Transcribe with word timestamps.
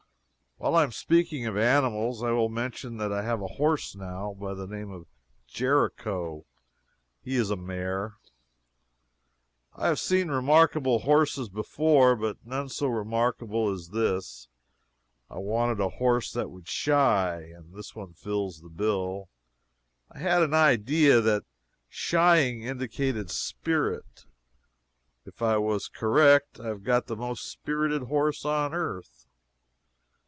While 0.57 0.75
I 0.75 0.83
am 0.83 0.91
speaking 0.91 1.47
of 1.47 1.57
animals, 1.57 2.21
I 2.21 2.29
will 2.33 2.47
mention 2.47 2.97
that 2.97 3.11
I 3.11 3.23
have 3.23 3.41
a 3.41 3.47
horse 3.47 3.95
now 3.95 4.35
by 4.39 4.53
the 4.53 4.67
name 4.67 4.91
of 4.91 5.07
"Jericho." 5.47 6.45
He 7.23 7.35
is 7.35 7.49
a 7.49 7.55
mare. 7.55 8.17
I 9.73 9.87
have 9.87 9.97
seen 9.99 10.27
remarkable 10.29 10.99
horses 10.99 11.49
before, 11.49 12.15
but 12.15 12.37
none 12.45 12.69
so 12.69 12.85
remarkable 12.85 13.71
as 13.73 13.89
this. 13.89 14.49
I 15.31 15.39
wanted 15.39 15.79
a 15.79 15.89
horse 15.89 16.31
that 16.33 16.45
could 16.53 16.67
shy, 16.67 17.37
and 17.55 17.73
this 17.73 17.95
one 17.95 18.13
fills 18.13 18.59
the 18.61 18.69
bill. 18.69 19.29
I 20.11 20.19
had 20.19 20.43
an 20.43 20.53
idea 20.53 21.21
that 21.21 21.43
shying 21.89 22.61
indicated 22.61 23.31
spirit. 23.31 24.27
If 25.25 25.41
I 25.41 25.57
was 25.57 25.87
correct, 25.87 26.59
I 26.59 26.67
have 26.67 26.83
got 26.83 27.07
the 27.07 27.15
most 27.15 27.47
spirited 27.47 28.03
horse 28.03 28.45
on 28.45 28.75
earth. 28.75 29.25